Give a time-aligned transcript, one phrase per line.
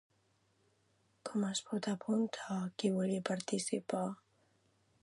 [1.29, 4.05] Com es pot apuntar qui vulgui participar?